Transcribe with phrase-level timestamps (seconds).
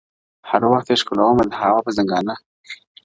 [0.03, 0.03] o
[0.49, 2.35] هر وخت يې ښكلومه د هـــوا پــــر ځــنـگانه.